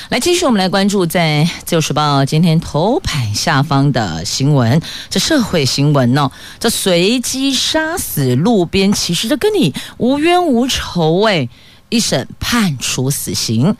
[0.10, 11.48] 来，继续我们来关注在《自由时报》今天头版下方的新闻，这社会新闻哦，这随机杀死路边骑士，这跟你无冤无仇哎，
[11.90, 13.76] 一审判处死刑。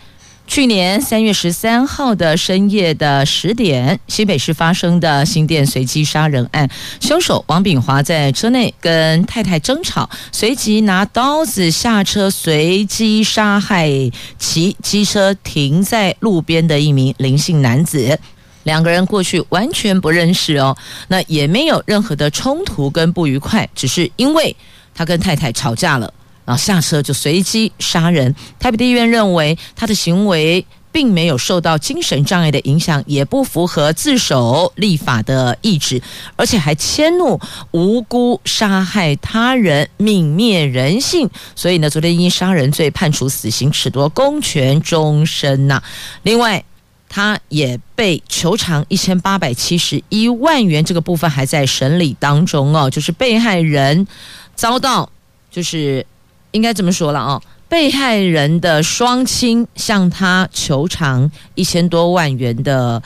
[0.52, 13.90] 去年三月十三号的深夜的十点，新北市发生的新店随机杀人案，凶手王炳华在车内跟太太争吵，随即拿刀子下车，随机杀害
[14.38, 18.20] 骑机车停在路边的一名林姓男子。
[18.64, 20.76] 两个人过去完全不认识哦，
[21.08, 24.54] 那也没有任何的冲突跟不愉快，只是因为
[24.94, 26.14] 他跟太太吵架了。
[26.52, 28.36] 然后下车就随机杀人。
[28.60, 36.02] 台北地院认为他的行为并没有受到精神障碍的影响，也不符合自首立法的意志，
[36.36, 37.40] 而且还迁怒
[37.72, 41.30] 无辜杀害他人，泯灭人性。
[41.56, 45.82] 所以呢，昨天因杀人罪判处死刑，褫夺公权终身呐。
[46.24, 46.62] 另外，
[47.08, 52.90] 他也被求偿一千八百七十一万元，这个部分还在审理当中哦。
[52.90, 54.06] 就是被害人
[54.54, 55.10] 遭到
[55.50, 56.06] 就是。
[56.52, 63.02] 应该这么说了啊，被害人的双亲向他求偿一千多万元的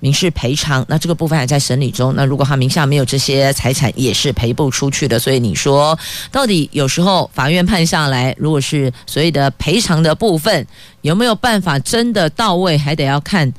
[0.00, 2.14] 民事赔偿，那这个部分还在审理中。
[2.14, 5.18] 那如果他名下没有这些财产，也是赔不出去的。
[5.18, 5.98] 所以你说，
[6.30, 10.66] 到底有时候法院判下来，如果是所谓的赔偿的部分，
[11.00, 13.52] 有没有办法真的到位，还得要看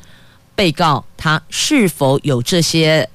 [0.56, 3.08] 被告他是否有这些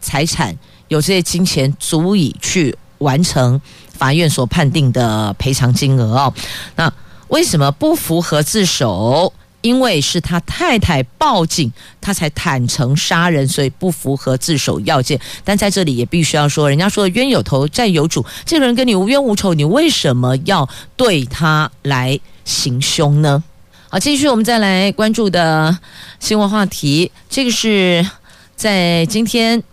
[0.00, 0.56] 财产，
[0.88, 3.60] 有这些金钱足以去完成。
[3.96, 6.34] 法院所判定的赔偿金额哦，
[6.76, 6.92] 那
[7.28, 9.32] 为什么不符合自首？
[9.62, 15.18] 因为是他太太报警，他才坦诚杀人，所以不符合自首要件。
[15.42, 23.42] 但在这里也必须要说，人家说冤有头债有主，这个人跟你无冤无仇，你为什么要对他来行凶呢？
[23.88, 25.76] 好，继续我们再来关注的
[26.20, 28.08] 新闻话题，这个是
[28.54, 29.60] 在今天《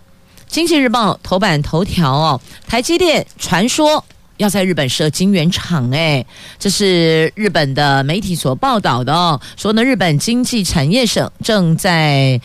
[0.48, 4.04] 经济日报》头版头条哦，台积电传说。
[4.36, 6.24] 要在日本设晶圆厂，哎，
[6.58, 9.40] 这是日本的媒体所报道的哦。
[9.56, 12.40] 说呢，日本经济产业省正在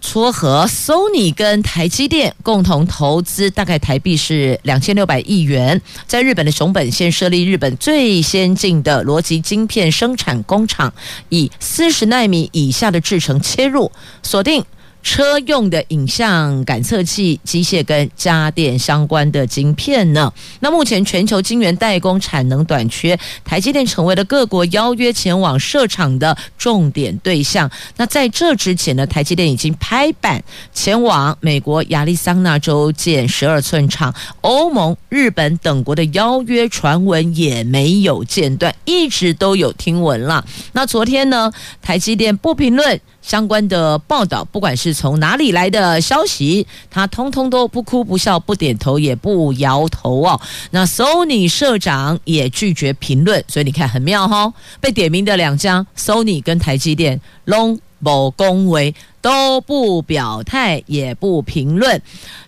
[0.00, 10.92] 撮合 Sony 跟台积电共同投资，大概台币是两千六百亿元，在日本的熊本县设立日本最先进的逻辑晶片生产工厂，
[11.30, 13.90] 以四十纳米以下的制程切入，
[14.22, 14.64] 锁定。
[15.02, 20.32] 车用的影像感测器、机械跟家电相关的晶片呢？
[20.60, 27.70] 那目前全球晶圆代工产能短缺，台积电成为了各国邀约前往设厂的重点对象。
[27.96, 30.42] 那在这之前呢，台积电已经拍板
[30.74, 40.44] 前往美国亚利桑那州建十二寸厂，欧盟、日本等国的邀约传闻也没有间断，一直都有听闻了。
[40.72, 43.00] 那昨天呢，台积电不评论。
[43.28, 50.40] 相关的报道，不管是从哪里来的消息，他通通都不哭不笑、不点头也不摇头哦。
[50.70, 54.50] 那 Sony 社长也拒绝评论，所以你看很妙哈、
[54.80, 58.94] 被点名的两家，Sony 跟台积电，拢某恭维。
[59.20, 62.00] 都不表态，也不评论，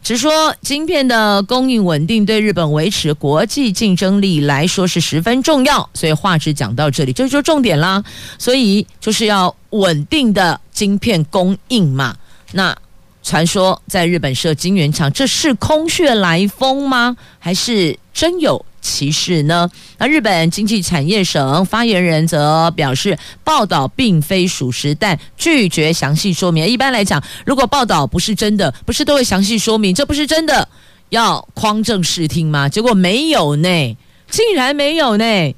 [0.03, 5.90] 只说晶片的供应稳定对日本维持国际竞争力来说是十分重要。
[5.92, 8.03] 所以话只讲到这里，这就重点啦。
[8.38, 12.16] 所以就是要稳定的晶片供应嘛。
[12.53, 12.74] 那
[13.22, 17.16] 传说在日本设晶圆厂，这是空穴来风吗？
[17.40, 18.64] 还是真有？
[18.80, 19.70] 其事呢？
[19.98, 26.66] 那日本经济产业省发言人则表示，报道并非属实，但拒绝详细说明。
[26.66, 30.68] 一般来讲，如果报道不是真的，不是都会详细说明这不是真的，
[31.10, 32.68] 要匡正视听吗？
[32.68, 33.96] 结果没有呢，
[34.30, 35.54] 竟然没有呢。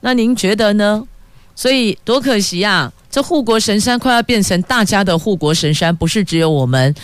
[0.00, 1.04] 那您觉得呢？
[1.54, 2.90] 所以多可惜啊！
[3.10, 6.94] 这护国神山快要变成大家的护国神山，不是只有我们。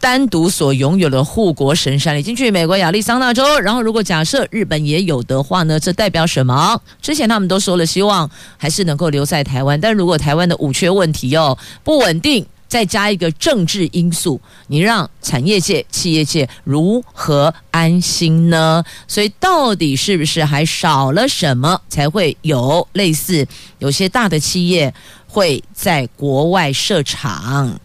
[0.00, 6.80] 单独所拥有的护国神山已经去美国亚利桑那州，然后如果假设日本也有的话呢，这代表什么？
[7.02, 18.82] 之前他们都说了，希望还是能够留在台湾，但如果台湾的五缺问题哦不稳定，再加一个政治因素，你让产业界、企业界如何安心呢？
[19.06, 23.46] 所以到底是不是还少了什么，才会有类似
[23.80, 24.94] 有些大的企业
[25.28, 27.78] 会在国外设厂，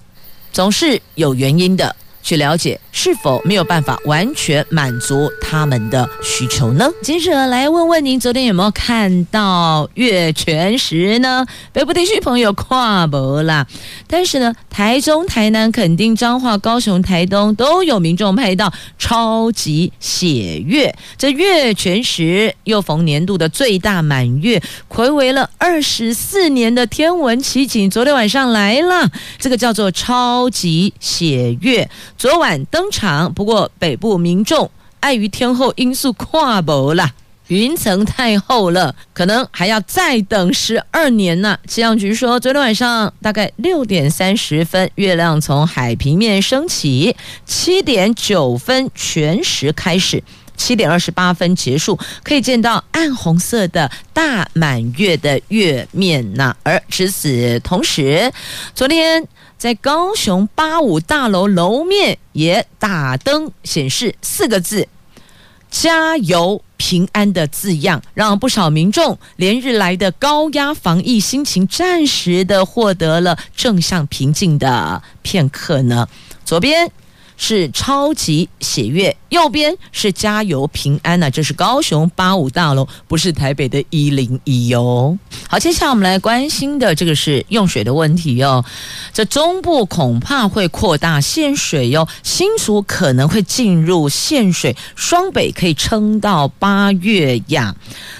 [0.53, 1.93] 总是有原因的。
[2.25, 6.89] 去了解是否没有办法完全满足他们的需求呢？
[7.03, 11.45] 接着来问问您，昨天有没有看到月全食呢？
[11.71, 13.67] 北部地区朋友跨博啦，
[14.07, 20.95] 但是呢，台中、台南、垦丁、彰化、高雄、台东都有民众拍到超级血月。
[21.19, 24.59] 这月全食又逢年度的最大满月，
[24.89, 31.87] 睽违了二十四年的天文奇景，昨天晚上来了，这个叫做超级血月。
[32.17, 37.11] 昨晚登场，不过北部民众碍于天候因素跨步了，
[37.47, 41.59] 云层太厚了，可能还要再等十二年呢。
[41.67, 50.23] 气象局说，昨天晚上大概六点三十分，月亮从海平面升起，七点九分全食开始，
[50.55, 56.55] 七点二十八分结束，可以见到暗红色的大满月的月面呢。
[56.63, 58.31] 而值此同时，
[58.73, 59.27] 昨天。
[59.65, 64.87] 在高雄八五大楼楼面也打灯显示四个字
[65.71, 76.07] “加油平安”的字样，让不少民众连日来的高压防疫心情暂时的获得了正向平静的片刻呢。
[76.45, 76.91] 左边。
[77.37, 85.17] 是超级喜悦，右边是加油平安呐、啊，这是高雄八五大楼，不是台北的一零一哟。
[85.47, 88.63] 好，接下来我们来关心的这个是用水的问题哟。
[89.13, 97.75] 这中部恐怕会扩大限水哟，新竹可能会进入限水，双北可以撑到八月呀。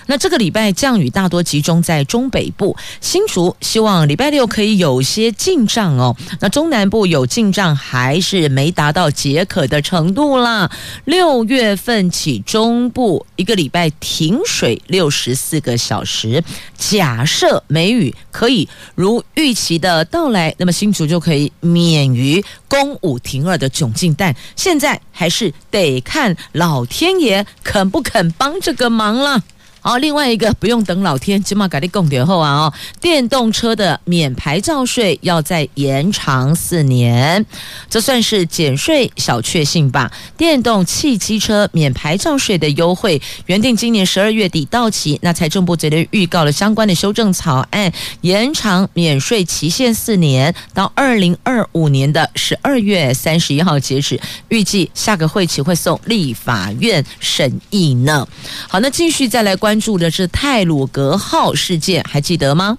[0.08, 6.16] 那这个礼拜降雨大多集中在中北部，新竹希望礼拜六可以有些进账哦。
[6.40, 10.72] 那中南部有进账，还是没达到解渴的程度啦。
[11.06, 16.44] 六月份起，中部一个礼拜停水六十四个小时。
[16.78, 24.14] 假设梅雨可以如预期的到来，那么新竹就可以免于公五停二的窘境。
[24.18, 29.44] 但现在还是得看老天爷肯不肯帮这个忙了。
[29.86, 37.46] 好，另外一个不用等老天，起码给你供点后啊哦，电动车的免牌照税要再延长四年，
[37.88, 40.12] 这算是减税小确幸吧？
[40.36, 54.20] 电动汽机车免牌照税的优惠原定今年十二月底到期，那财政部昨天预告了相关的修正草案，延长免税期限四年，到二零二五年的十二月三十一号截止，
[54.50, 58.28] 预计下个会期会送立法院审议呢。
[58.68, 59.75] 好，那继续再来关。
[59.76, 62.78] 关注的是泰鲁格号事件，还记得吗？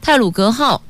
[0.00, 0.80] 泰鲁格号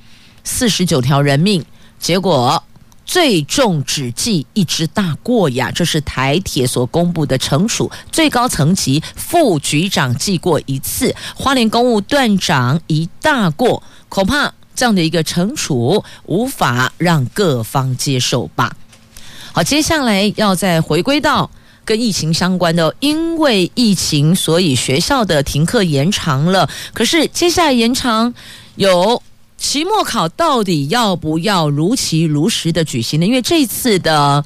[0.45, 1.65] 四十九条人命，
[1.99, 2.63] 结果
[3.05, 5.73] 最重只记一只大过呀！
[5.75, 18.77] 这是台铁所公布的惩处，最高层级副局长记过一次，花莲公务段长一大过，恐怕这样的一个惩处无法让各方接受吧。
[19.51, 21.51] 好，接下来要再回归到。
[21.91, 26.71] 跟疫情相关的，因为疫情，所以学校的停课延长了。
[26.95, 28.33] 可是接下来延长，
[28.77, 29.21] 有
[29.59, 33.27] 期末考到底要不要如期如实的举行呢？
[33.27, 34.45] 因为这次的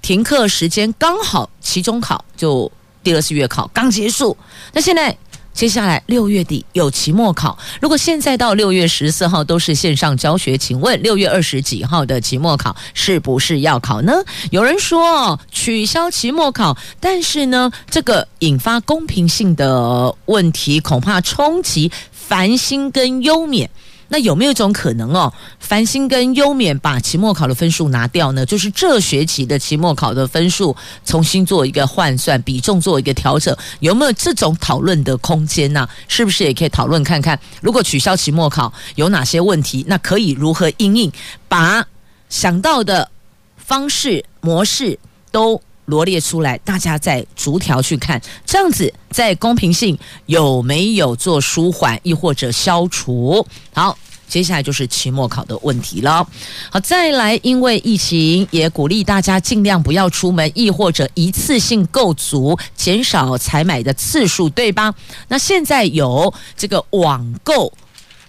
[0.00, 2.70] 停课时间刚好期中考就
[3.02, 4.36] 第二次月考刚结束，
[4.72, 5.18] 那现在
[5.58, 14.22] 接下来六月底有期末考，如果现在到六月十四号都是线上教学，请问六月二十几号的期末考是不是要考呢？
[14.52, 23.68] 有人说取消期末考，但是呢，这个引发公平性的问题，恐怕冲击繁星跟优免。
[24.08, 25.32] 那有没有一种可能哦？
[25.60, 28.46] 繁星跟优免把期末考的分数拿掉呢？
[28.46, 35.86] 就是这学期的期末考的分数重新做一个换算，比重做一个调整，有没有这种讨论的空间呢？
[36.08, 37.38] 是不是也可以讨论看看？
[37.60, 39.84] 如果取消期末考有哪些问题？
[39.86, 41.12] 那可以如何应应？
[41.48, 41.86] 把
[42.30, 43.10] 想到的
[43.56, 44.98] 方式模式
[45.30, 53.44] 都罗列出来，大家再逐条去看，这样子在公平性有没有做舒缓，亦或者消除？
[53.72, 53.96] 好，
[54.28, 56.26] 接下来就是期末考的问题了。
[56.70, 64.94] 好，再来，因为疫情也鼓励大家尽量不要出门，亦或者一次性购足，减少采买的次数，对吧？
[65.28, 67.72] 那现在有这个网购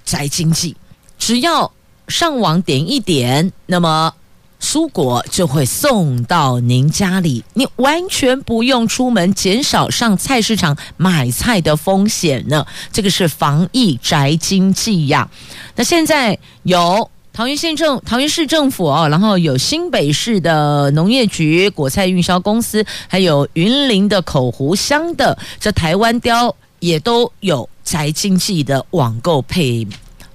[0.06, 0.78] 宅经济，
[1.18, 1.70] 只要
[2.08, 4.14] 上网点一点，那么。
[4.62, 12.66] 蔬果就会送到您家里，你完全不用出门，减少上菜市场买菜的风险呢。
[12.92, 15.30] 这个是防疫宅经济呀。
[15.76, 29.88] 那现在有桃园县政、桃园市政府哦，然后有新北市的农业局、果菜运销公司，还有云林的口湖乡的这台湾雕，也都有宅经济的网购配。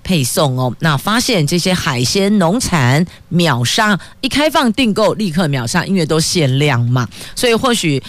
[0.04, 8.00] 配送哦，那发现这些海鲜农产秒杀，一开放订购立刻秒杀，因为都限量嘛，所以或许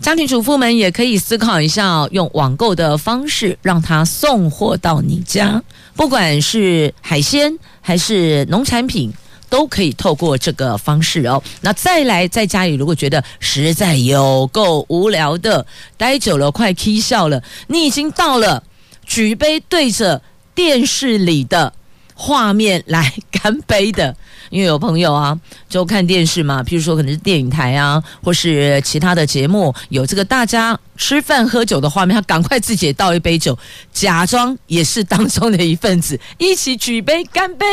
[0.00, 5.62] 家庭主妇们也可以思考一下，用网购的方式让他送货到你家，
[5.94, 9.12] 不管是海鲜还是农产品，
[9.48, 11.40] 都可以透过这个方式哦。
[11.60, 15.64] 那再来在家里，如果觉得实在有够无聊的，
[15.96, 18.64] 待久了快气笑了，你已经到了
[19.04, 20.20] 举杯对着。
[20.54, 21.72] 电视里的
[22.14, 24.14] 画面来干杯的，
[24.50, 25.38] 因为有朋友啊，
[25.68, 33.58] 就看电视嘛，譬如说可能是电影台啊，或是其他的节目，有这个大家吃饭喝酒的画面，他赶快自己也倒一杯酒，
[33.92, 37.66] 假装也是当中的一份子，一起举杯干杯。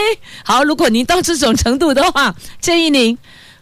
[0.43, 3.15] 好，如果您到这种程度的话，建议您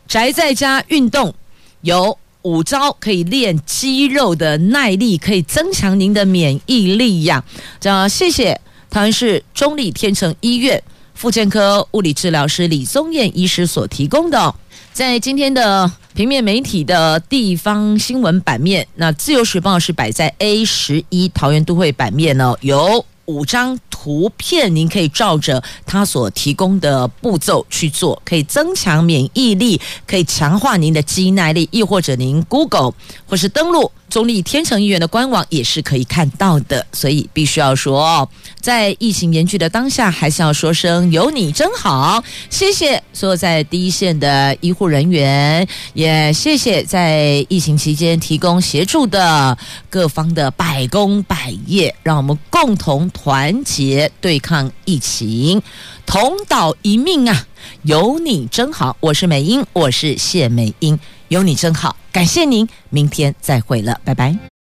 [0.07, 1.33] 宅在家运动，
[1.81, 7.43] 有五招可以练肌肉的耐力，可以增强您的免疫力呀。
[7.81, 8.61] 这样，谢谢。
[8.89, 10.81] 桃园市中立天成医院
[11.13, 14.55] 复健科物理治疗师李宗燕医师所提供的，
[14.93, 32.93] 在今天的平面媒体的地方新闻版面，那自由时报是摆在 A 十一桃园都会版面呢，有五张图片，您可以照着他所提供的步骤去做，可以增强免疫力，可以强化您的肌耐力，亦或者您 Google
[33.27, 33.91] 或是登录。
[34.17, 38.27] 中立天成医院的官网也是可以看到的，所以必须要说，
[38.59, 42.23] 在疫情严峻的当下，还是要说声有你真好。
[42.49, 49.55] 谢谢所有在第一线的医护人员，也谢谢在疫情期间提供协助的
[49.87, 55.61] 各方的百工百业，让我们共同团结对抗疫情，
[56.07, 57.45] 同岛一命啊！
[57.83, 60.97] 有你真好，我是美英，我是谢美英。
[61.29, 64.56] 有你真好，感谢您，明天再会了，拜拜。